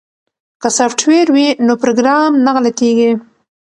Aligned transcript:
که 0.61 0.69
سافټویر 0.77 1.27
وي 1.35 1.47
نو 1.65 1.73
پروګرام 1.83 2.31
نه 2.45 2.51
غلطیږي. 2.55 3.11